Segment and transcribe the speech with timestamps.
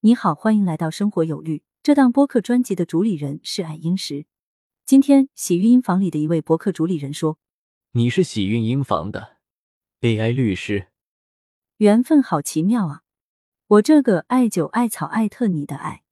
[0.00, 1.64] 你好，欢迎来到生活有律。
[1.82, 4.26] 这档播客专辑的主理人是爱英石。
[4.86, 7.36] 今天喜运音房里的一位博客主理人说
[7.90, 9.38] ：“你是喜运音房的
[10.00, 10.86] AI 律师，
[11.78, 13.02] 缘分好奇妙啊！
[13.66, 16.04] 我这个爱酒爱草艾特你的爱，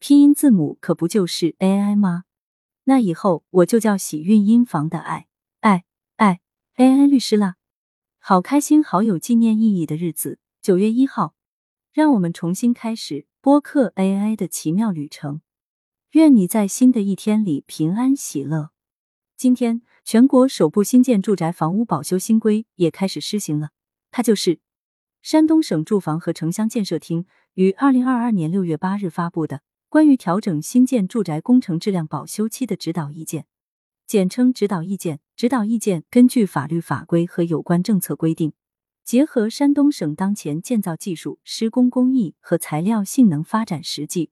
[0.00, 2.24] 拼音字母可不就是 AI 吗？
[2.82, 5.28] 那以后我就叫喜运音房的爱
[5.60, 5.84] 爱
[6.16, 6.40] 爱
[6.74, 7.54] AI 律师啦！
[8.18, 11.36] 好开心，好有纪念意义的日子，九月一号。”
[11.92, 15.40] 让我们重新开始播客 AI 的奇妙旅程。
[16.12, 18.70] 愿你在新的一天里平安喜乐。
[19.36, 23.70] 今天，全国首部新建住宅房屋保修新规也开始施行了。
[24.12, 24.60] 它就是
[25.20, 29.56] 山东省住房和城乡建设厅于二零二二年六月八日发布的
[29.88, 33.42] 《关于调整新建住宅工程质量保修期的指导意见》，
[34.06, 35.18] 简称指导意见。
[35.34, 38.52] 指导意见根据法律法规和有关政策规定。
[39.04, 44.30] 结合山东省当前建造技术、施工工艺和材料性能发展实际，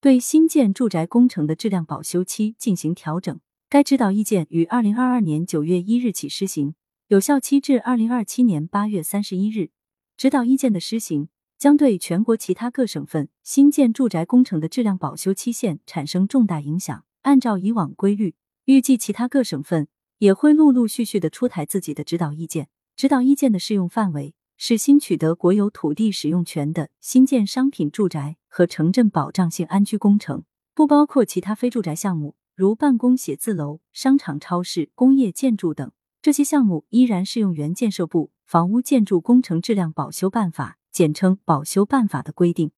[0.00, 3.40] 对新建住宅工程的质量保修期进行调整。
[3.70, 6.74] 该指导意见于二零二二年九月一日起施行，
[7.08, 9.70] 有效期至二零二七年八月三十一日。
[10.16, 17.04] 指导意见的施行将对全国其他各省份新建住宅工程的质量保修期限产生重大影响。
[17.22, 19.88] 按照以往规律，预计其他各省份
[20.18, 22.68] 也会陆陆续续的出台自己的指导意见。
[22.98, 30.42] 指导意见的适用范围是新取得国有土地使用权的新建商品住宅和城镇保障性安居工程，
[30.74, 35.92] 不包括其他非住宅项目，如办公写字楼、商场、超市、工业建筑等。
[36.20, 42.72] 这些项目依然适用原建设部房屋建筑工程质量保修办法（简称保修办法）的规定。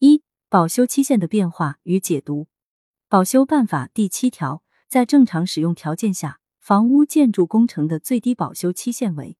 [0.00, 2.48] 一、保修期限的变化与解读。
[3.08, 9.36] 保修办法第七条，在正常使用条件下，房屋建筑工程的最低保修期限为。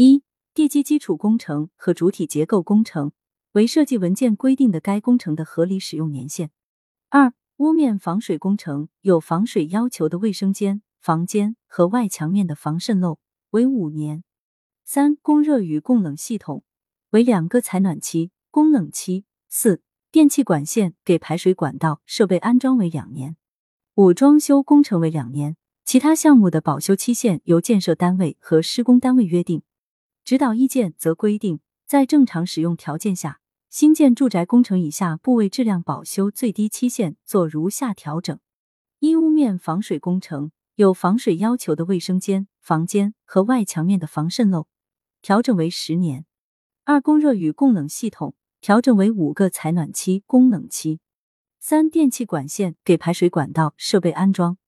[0.00, 0.22] 一、
[0.54, 3.10] 地基基础工程和主体结构工程
[3.50, 6.52] 为设计文件规定的该工程的合理使用年限。
[7.08, 13.18] 二、屋面防水工程有防水要求的卫生间、房间和外墙面的防渗漏
[13.50, 14.22] 为五年。
[14.84, 16.62] 三、供热与供冷系统
[17.10, 19.24] 为两个采暖期、供冷期。
[19.48, 19.82] 四、
[20.12, 23.36] 电气管线给排水管道设备安装为两年。
[23.96, 25.56] 五、装修工程为两年。
[25.84, 29.62] 其他项目的保修期限由建设单位和施工单位约定。
[30.28, 33.40] 指导意见则规定，在正常使用条件下，
[33.70, 38.38] 新建住宅工程以下部位质量保修最低期限做如下调整：
[38.98, 44.66] 一、屋面防水工程有防水要求的卫生间、房间和外墙面的防渗漏，
[45.22, 46.24] 调整为十年；
[46.84, 50.98] 二、供热与供冷系统调整为五个采暖期、供冷期；
[51.58, 54.58] 三、电气管线给排水管道设备安装，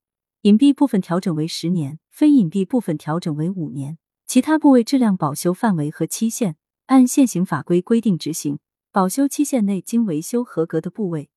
[0.40, 3.98] 隐蔽部分调整为十年，非隐蔽部分调整为五年。
[4.32, 6.54] 其他部位质量保修范围和期限
[6.86, 8.60] 按现行法规规定执行。
[8.92, 11.30] 保修期限内经维修合格的部位，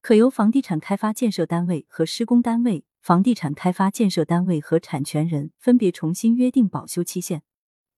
[0.00, 7.42] 可由房地产开发建设单位和施工单位、房地产开发建设单位和产权人分别重新约定保修期限。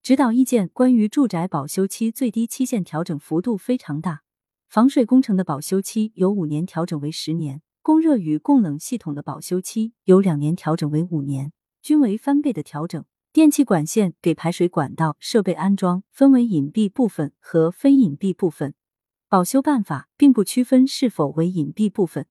[0.03, 4.23] 指导意见关于住宅保修期最低期限调整幅度非常大，
[4.69, 13.05] 防水工程的保修期由五年调整为十年，供热与供冷系统的保修期由两年调整为五年，均为翻倍的调整。
[13.37, 18.73] 电气管线给排水管道设备安装分为隐蔽部分和非隐蔽部分，
[19.29, 22.27] 保修办法并不区分是否为隐蔽部分，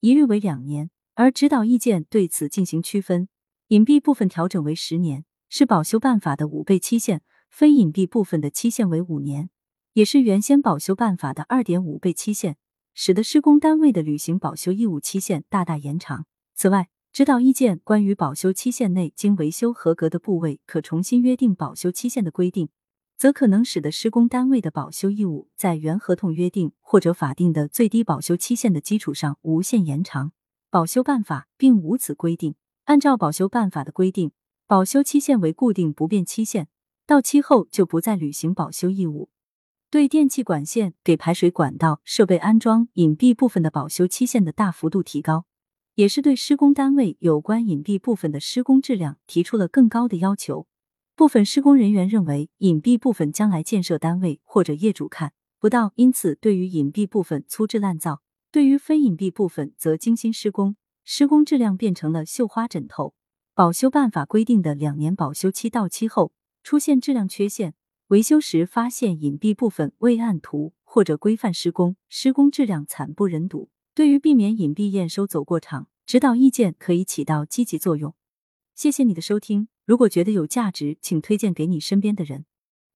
[0.00, 0.90] 一律为两年。
[1.14, 3.28] 而指导意见对此进行区分，
[3.68, 9.50] 隐蔽部分调整为十年，是保修办法的五倍期限；非隐蔽部分的期限为五年，
[9.92, 12.56] 也是原先保修办法的二点五倍期限，
[12.92, 16.26] 使得施工单位的履行保修义务期限大大延长。
[16.56, 22.68] 此外，指导意见关于保修期限内经维修合格的部位可重新约定保修期限的规定，
[23.16, 30.32] 则可能使得施工单位的保修义务在原合同约定或者法定的最低保修期限的基础上无限延长。
[30.70, 32.54] 保修办法并无此规定。
[32.84, 34.30] 按照保修办法的规定，
[34.66, 36.68] 保修期限为固定不变期限，
[37.06, 39.30] 到期后就不再履行保修义务。
[39.90, 45.46] 对电气管线给排水管道设备安装隐蔽部分的保修期限的大幅度提高。
[45.98, 50.68] 也是对施工单位有关隐蔽部分的施工质量提出了更高的要求。
[51.16, 58.22] 部分施工人员认为，隐蔽部分将来建设单位或者业主看不到，因此对于隐蔽部分粗制滥造，
[58.52, 63.14] 对于非隐蔽部分则精心施工，施工质量变成了绣花枕头。
[63.52, 66.30] 保修办法规定的两年保修期到期后，
[66.62, 67.74] 出现质量缺陷，
[68.06, 73.70] 维修时发现隐蔽部分未按图或者规范施工，施工质量惨不忍睹。
[73.98, 78.14] 对于避免隐蔽验收走过场，指导意见可以起到积极作用。
[78.76, 82.44] 谢谢你的收听，如果觉得有价值，请推荐给你身边的人。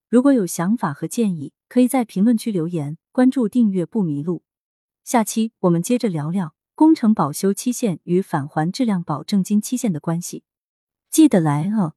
[0.08, 2.98] 如果有想法和建议，可以在评论区留言。
[3.10, 4.44] 关注订阅不迷路。
[5.02, 10.44] 下期我们接着聊聊工程保修期限与返还质量保证金期限的关系。
[11.10, 11.94] 记得来哦。